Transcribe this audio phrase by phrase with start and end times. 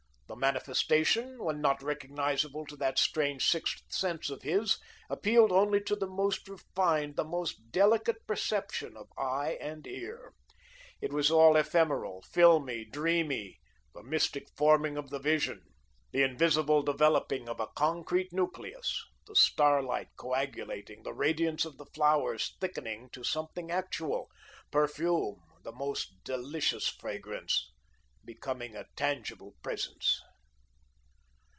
[0.27, 4.77] The manifestation, when not recognisable to that strange sixth sense of his,
[5.09, 10.33] appealed only to the most refined, the most delicate perception of eye and ear.
[11.01, 13.59] It was all ephemeral, filmy, dreamy,
[13.93, 15.63] the mystic forming of the Vision
[16.13, 23.09] the invisible developing a concrete nucleus, the starlight coagulating, the radiance of the flowers thickening
[23.09, 24.29] to something actual;
[24.71, 27.67] perfume, the most delicious fragrance,
[28.23, 30.21] becoming a tangible presence.